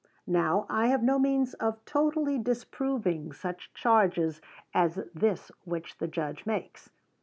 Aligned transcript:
Now, 0.25 0.65
I 0.67 0.87
have 0.87 1.03
no 1.03 1.19
means 1.19 1.53
of 1.53 1.85
totally 1.85 2.39
disproving 2.39 3.31
such 3.33 3.71
charges 3.75 4.41
as 4.73 4.99
this 5.13 5.51
which 5.63 5.99
the 5.99 6.07
Judge 6.07 6.43
makes. 6.47 6.89